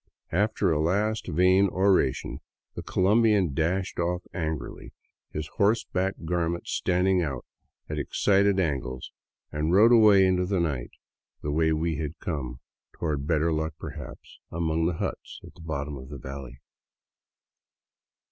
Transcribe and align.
After 0.31 0.71
a 0.71 0.79
last 0.81 1.27
vain 1.27 1.69
oration 1.69 2.39
the 2.73 2.81
Colombian 2.81 3.53
dashed 3.53 3.99
off 3.99 4.23
angrily, 4.33 4.93
his 5.31 5.45
horseback 5.57 6.15
garments 6.25 6.71
standing 6.71 7.21
out 7.21 7.45
at 7.87 7.99
excited 7.99 8.59
angles, 8.59 9.11
and 9.51 9.73
rode 9.73 9.91
away 9.91 10.25
into 10.25 10.47
the 10.47 10.59
night 10.59 10.93
the 11.43 11.51
way 11.51 11.71
we 11.71 11.97
had 11.97 12.17
come, 12.17 12.61
toward 12.93 13.27
better 13.27 13.53
luck 13.53 13.75
perhaps 13.77 14.39
among 14.51 14.87
the 14.87 14.93
huts 14.97 15.39
at 15.45 15.53
the 15.53 15.61
bottom 15.61 15.97
of 15.97 16.09
the 16.09 16.17
valley. 16.17 16.61